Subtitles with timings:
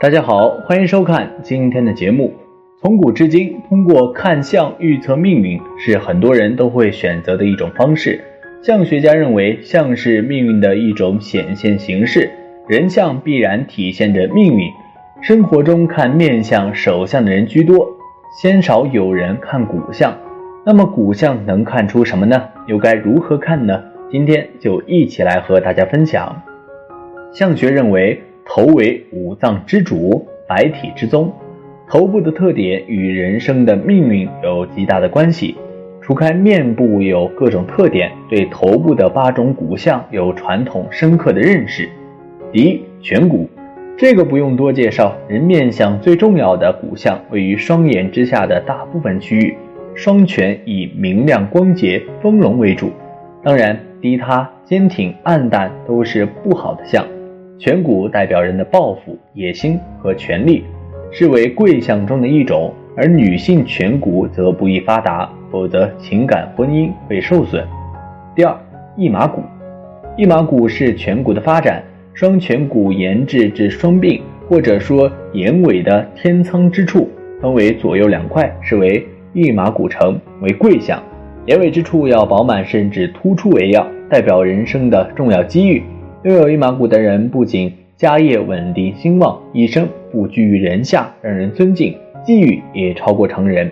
[0.00, 2.32] 大家好，欢迎收看今天的节目。
[2.80, 8.18] 从古至今，通过看相预测命运是很多人都会选择的一种方式。
[8.62, 12.30] 相学家认为，相是命运的一种显现形式，
[12.66, 14.70] 人相必然体现着命运。
[15.20, 17.86] 生活中看面相、手相的人居多，
[18.40, 20.16] 鲜少有人看骨相。
[20.64, 22.42] 那么骨相能看出什么呢？
[22.66, 23.78] 又该如何看呢？
[24.10, 26.40] 今天就一起来和大家分享。
[27.34, 28.22] 相学认为。
[28.52, 31.32] 头为五脏之主，百体之宗。
[31.88, 35.54] 头部的特点与人生的命运有极大的关系。
[36.02, 41.88] 除开面部有各种特点，对头部的八种骨相有传统深刻的认识。
[42.50, 43.48] 第一，颧骨，
[43.96, 49.56] 这个不用多介绍，人面相最重要的骨相位于双眼之下的大部分区域。
[49.94, 52.90] 双颧以明亮、光洁、丰隆为主，
[53.44, 57.06] 当然低塌、坚挺、暗淡都是不好的相。
[57.60, 60.64] 颧骨代表人的抱负、野心和权力，
[61.10, 67.62] 视为贵相中的一种，而女性颧骨则不易发达，否则情感婚姻会受损。
[68.34, 68.56] 第二，
[68.96, 69.42] 一马骨，
[70.16, 77.10] 一马骨是颧骨的发展，双颧骨沿至至双鬓或者说眼尾的天仓之处，
[77.42, 80.98] 分为左右两块，视为一马骨成，为贵相。
[81.44, 85.82] 眼尾之处要饱满甚至突出为要，代表人生的重要机遇。
[86.22, 93.70] 拥有一马骨的人，不仅家业稳定兴旺，一生不居于人下，让人尊敬，机遇也超过常人。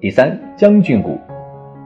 [0.00, 1.18] 第三，将军骨，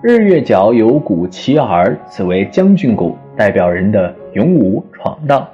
[0.05, 5.45] 日月角有骨其耳，此为将军骨，代表人的勇武闯荡。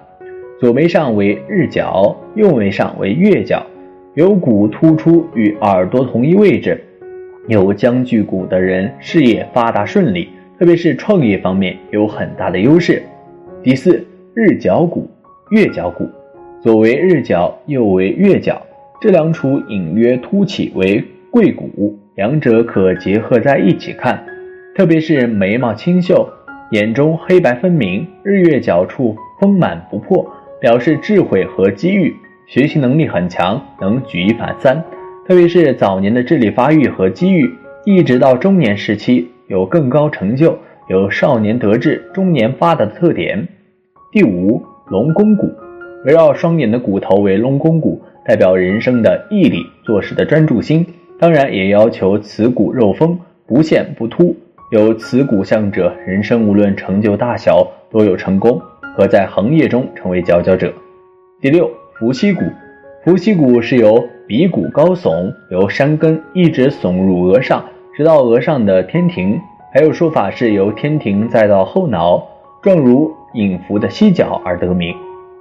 [0.61, 3.65] 左眉上为日角，右眉上为月角，
[4.13, 6.79] 有骨突出与耳朵同一位置。
[7.49, 13.03] 有将军骨的人，事业发达顺利，特别是创业方面有很大的优势。
[13.63, 14.07] 第四。
[14.33, 15.11] 日角骨、
[15.51, 16.09] 月角骨，
[16.63, 18.63] 左为日角，右为月角，
[19.01, 24.25] 这两处隐约凸起为贵骨，两者可结合在一起看。
[24.77, 26.29] 特别是眉毛清秀，
[26.71, 30.25] 眼中黑白分明，日月角处丰满不破，
[30.61, 32.15] 表示智慧和机遇。
[32.47, 34.81] 学习能力很强，能举一反三。
[35.27, 37.53] 特别是早年的智力发育和机遇，
[37.85, 40.57] 一直到中年时期有更高成就，
[40.89, 43.49] 有少年得志、中年发达的特点。
[44.13, 45.49] 第五，龙宫骨，
[46.05, 50.85] 围绕双眼的骨头为龙宫骨，代表人生的毅力、做事的专注心。
[51.17, 53.17] 当然，也要求此骨肉丰，
[53.47, 54.35] 不陷不凸。
[54.73, 58.61] 有此骨相者，人生无论成就大小，都有成功，
[58.97, 60.73] 可在行业中成为佼佼者。
[61.41, 62.43] 第六，伏羲骨，
[63.05, 67.65] 伏羲骨是由鼻骨高耸，由山根一直耸入额上，
[67.97, 69.39] 直到额上的天庭。
[69.73, 72.27] 还有说法是由天庭再到后脑，
[72.61, 73.15] 状如。
[73.35, 74.95] 隐伏的犀角而得名，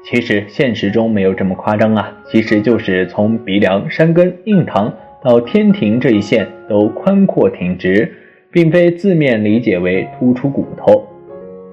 [0.04, 8.12] 其实现实中没有这么夸张啊，其实就是从鼻梁、山根、印堂到天庭这一线都宽阔挺直，
[8.52, 11.04] 并非字面理解为突出骨头，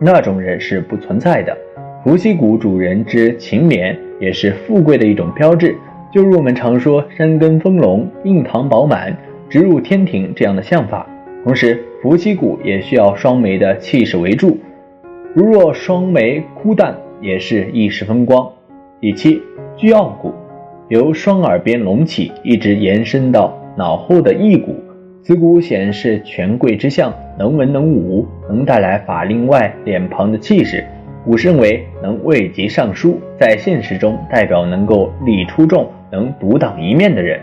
[0.01, 1.57] 那种人是不存在的。
[2.03, 5.77] 伏羲骨主人之勤勉，也是富贵的一种标志，
[6.13, 9.17] 就如我们常说山根丰隆、印堂饱满、
[9.51, 11.07] 直入天庭这样的相法。
[11.45, 14.59] 同时，伏羲骨也需要双眉的气势为助。
[15.37, 18.51] 如若双眉枯淡，也是一时风光。
[19.03, 19.43] 第七，
[19.77, 20.33] 巨傲骨，
[20.89, 24.75] 由双耳边隆起，一直延伸到脑后的翼骨。
[25.23, 30.83] 此骨显示权贵之相，能文能武，能带来法令外脸庞的气势。
[31.23, 37.39] 古认为能位极尚书，在现实中代表能够力出众，能独当一面的人。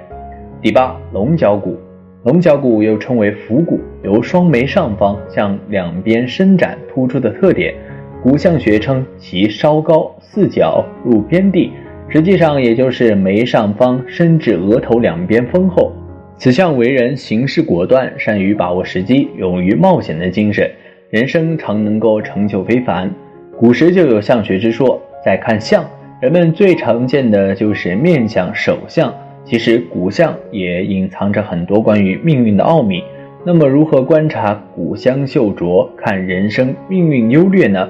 [0.64, 1.78] 第八，龙角骨。
[2.24, 7.76] 龙角骨又称为伏骨，由双眉上方向两边伸展突出的特点，
[8.24, 11.74] 骨相学称其稍高，四角入边地，
[12.08, 15.92] 实际上也就是眉上方伸至额头两边丰厚。
[16.38, 20.72] 此相为人行事果断，善于把握时机，勇于冒险的精神，
[21.10, 23.12] 人生常能够成就非凡。
[23.58, 25.86] 古时就有相学之说，在看相，
[26.22, 29.14] 人们最常见的就是面相、手相。
[29.46, 33.04] 其实骨相也隐藏着很多关于命运的奥秘。
[33.46, 37.90] 那么，如何观察骨相秀卓，看人生命运优劣呢？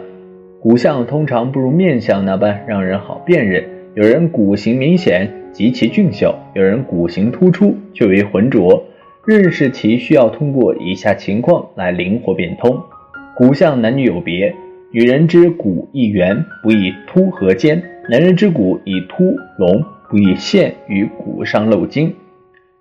[0.60, 3.64] 骨相通常不如面相那般让人好辨认。
[3.96, 8.84] 有人骨形明显，极其俊秀；有人骨形突出，却为浑浊。
[9.28, 12.82] 认识其需要通过以下情况来灵活变通。
[13.36, 14.56] 骨相男女有别，
[14.92, 17.78] 女人之骨易圆，不易凸和尖；
[18.10, 19.84] 男人之骨以凸隆。
[20.14, 22.14] 不以陷于骨上漏筋。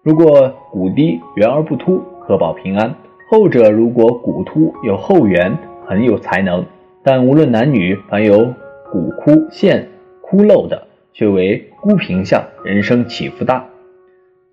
[0.02, 2.90] 如果骨低圆而不凸，可保平安；
[3.30, 5.56] 后者如果骨凸有后圆，
[5.86, 6.62] 很有才能。
[7.02, 8.52] 但无论男女，凡有
[8.92, 9.88] 骨枯陷、
[10.20, 13.64] 枯漏的，却为孤平相，人生起伏大。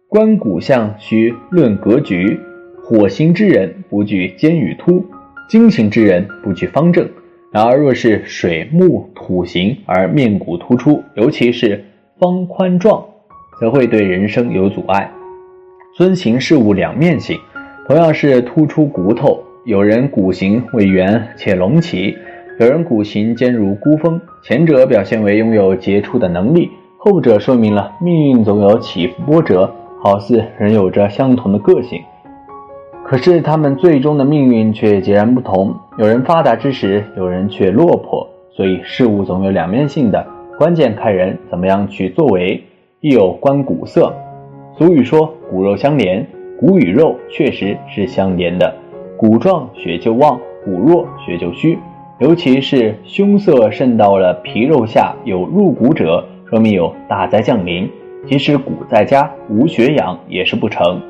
[0.07, 2.39] 观骨相需论格局，
[2.81, 5.05] 火星之人不惧尖与凸，
[5.49, 7.05] 金星之人不惧方正。
[7.51, 11.83] 然而若是水木土形而面骨突出，尤其是
[12.19, 13.01] 方宽壮，
[13.61, 15.09] 则会对人生有阻碍。
[15.95, 17.39] 遵行事物两面性，
[17.87, 22.17] 同样是突出骨头，有人骨形为圆且隆起，
[22.59, 24.19] 有人骨形坚如孤峰。
[24.43, 29.73] 前者表现为拥有杰出的能力，后者说明了命运总有起伏波折，
[30.03, 32.01] 好似人有着相同的个性，
[33.05, 35.73] 可是他们最终的命运却截然不同。
[35.97, 40.25] 有人发达之时，有人却落魄，所以事物总有两面性的，
[40.59, 42.61] 关键看人怎么样去作为。
[42.99, 44.13] 亦有观骨色。
[44.77, 46.27] 俗语说骨肉相连，
[46.59, 48.75] 骨与肉确实是相连的。
[49.15, 51.79] 骨壮血就旺，骨弱血就虚。
[52.17, 57.89] 尤其是胸色渗到了皮肉下有入骨者，说明有大灾降临。
[58.25, 61.01] 即使骨在家无血养也是不成。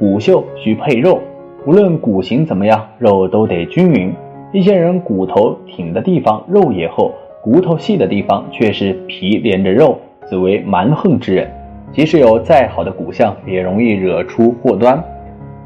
[0.00, 1.20] 骨秀需配肉，
[1.64, 4.12] 无论骨形怎么样，肉都得均匀。
[4.52, 7.14] 一些人骨头挺的地方肉也厚，
[7.46, 9.96] 骨头细的地方却是皮连着肉，
[10.28, 11.48] 此为蛮横之人。
[11.92, 15.00] 即使有再好的骨相，也容易惹出祸端。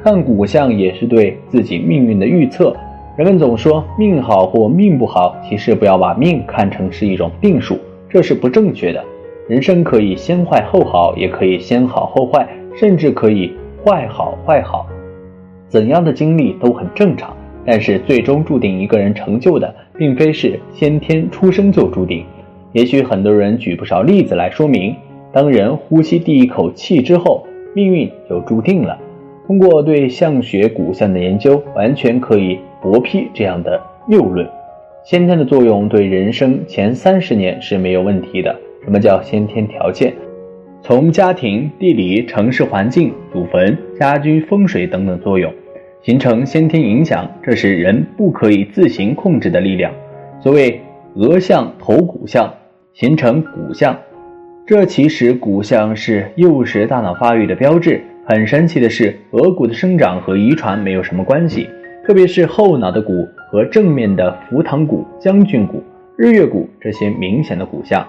[0.05, 2.77] 看骨相也是对自己命运的预测。
[3.17, 7.79] 人们总说命好或命不好，其实不要把命看成是一种定数，
[8.11, 9.03] 这是不正确的。
[9.49, 12.47] 人生可以先坏后好，也可以先好后坏，
[12.77, 14.85] 甚至可以坏好坏好，
[15.67, 17.35] 怎样的经历都很正常。
[17.65, 22.25] 但是最终注定一个人成就的，并非是先天出生就注定。
[22.73, 24.95] 也许很多人举不少例子来说明。
[25.33, 28.99] 当人呼吸第一口气之后，命运就注定了。
[29.47, 34.49] 通过对相学骨相的研究，完全可以驳批这样的谬论。
[35.05, 38.55] 先天的作用对人生前三十年是没有问题的。
[38.85, 40.15] 什么叫先天条件？
[40.83, 45.53] 从家庭、地理、城市环境、祖坟、家居风水等等作用，
[46.03, 49.93] 形成先天影响，这是人不可以自行控制的力量。
[50.41, 50.81] 所谓
[51.15, 52.51] 额相、头骨相，
[52.95, 53.95] 形成骨相。
[54.67, 58.01] 这其实骨相是幼时大脑发育的标志。
[58.25, 61.69] 很神奇的是，额骨的生长和遗传没有什么关系，
[62.07, 65.83] 特别是后脑的骨和正面的福堂骨、将军骨、
[66.17, 68.07] 日月骨这些明显的骨相，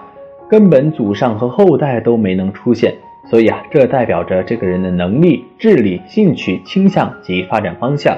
[0.48, 2.94] 根本祖上和后代都没能出现。
[3.30, 8.16] 所以啊，这代表着这个人的能力、智力、兴趣、倾向及发展方向。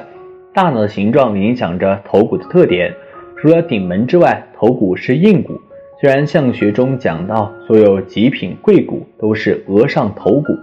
[0.53, 2.95] 大脑的形状影响着头骨的特点。
[3.37, 5.61] 除了顶门之外，头骨是硬骨。
[6.01, 10.57] 虽然相学中讲到所有极品贵骨都是额上头骨，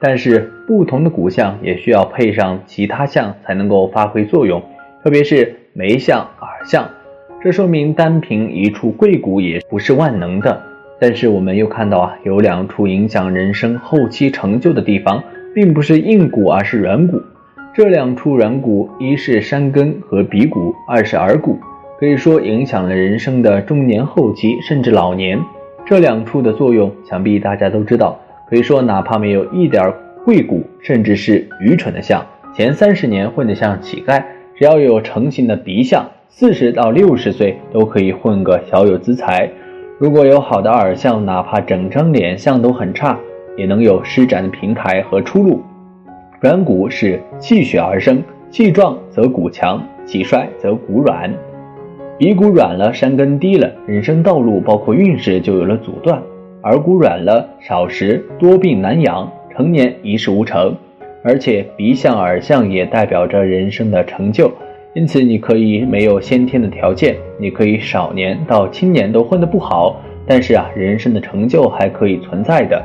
[0.00, 4.62] 但是不同的骨相也需要配上其他相才能够发挥作用，
[5.02, 6.88] 特别是眉相、耳相。
[7.42, 10.62] 这说明单凭一处贵骨也不是万能的。
[11.00, 15.22] 但是我们又看到啊，有两处影响人生后期成就的地方，
[15.54, 17.22] 并不是硬骨，而是软骨。
[17.72, 21.58] 这两处软骨，一是山根和鼻骨，二是耳骨。
[22.00, 25.38] 可以说影响了人生的中年后期，甚至老年。
[25.86, 28.18] 这两处的作用，想必大家都知道。
[28.48, 29.92] 可以说，哪怕没有一点
[30.24, 32.24] 贵骨，甚至是愚蠢的相，
[32.54, 34.22] 前三十年混得像乞丐，
[34.56, 39.48] 只要有成型的鼻相，四十到六十岁都可以混个小有资财。
[39.98, 43.18] 如果有好的耳相，哪怕整张脸相都很差，
[43.56, 45.60] 也能有施展的平台和出路。
[46.38, 51.34] 软骨是气血而生，气壮则骨强，气衰则骨软。
[52.16, 56.20] 鼻骨软了，山根低了，人生道路包括运势就有了阻断；
[56.62, 60.76] 耳骨软了，少食多病难养，成年一事无成。
[61.24, 64.52] 而且鼻相、耳相也代表着人生的成就，
[64.94, 72.84] 因此你可以没有先天的条件，你可以少年到青年都混得不好，但是啊，人生的成就还可以存在的。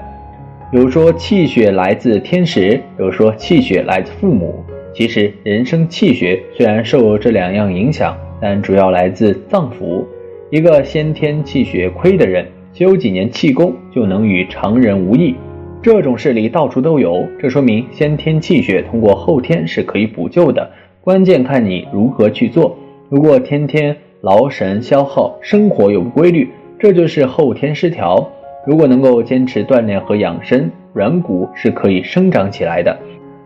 [0.72, 4.64] 有说气血来自天时，有说气血来自父母。
[4.94, 8.16] 其实人生气血虽然受这两样影响。
[8.44, 10.04] 但主要来自脏腑。
[10.52, 15.34] 一个先天气血亏的人，修几年气功就能与常人无异。
[15.82, 20.70] 这种事例到处都有，这说明先天气血通过后天是可以补救的。
[21.04, 22.78] 关键看你如何去做。
[23.10, 26.48] 如果天天劳神消耗，生活有不规律，
[26.80, 28.26] 这就是后天失调。
[28.66, 32.98] 如果能够坚持锻炼和养生，软骨是可以生长起来的。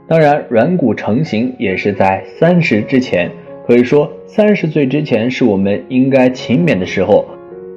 [0.07, 3.31] 当然，软骨成型也是在三十之前。
[3.65, 7.25] 可以说，三十岁之前是我们应该勤勉的时候。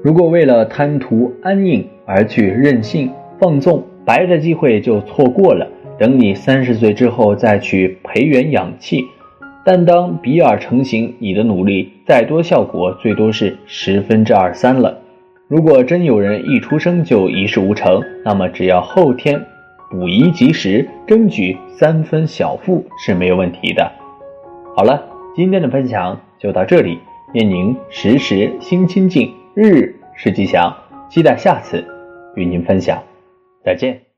[0.05, 5.67] 如果为了贪图安逸而去任性放纵，白的机会就错过了。
[5.99, 9.07] 等你三十岁之后再去培元养气，
[9.65, 14.99] 但当比尔成型，你的努力再多，效果最多是十分之二三了。
[15.49, 19.45] 如果真有人一出生就一事无成，那么只要后天
[19.91, 23.91] 补遗及时，争取三分小富是没有问题的。
[24.77, 26.99] 好了，今天的分享就到这里，
[27.35, 30.75] 愿您时时心清静，日日是吉祥。
[31.09, 31.85] 期待下次
[32.37, 33.03] 与您分享，
[33.65, 34.10] 再见。